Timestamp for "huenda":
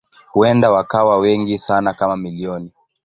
0.31-0.69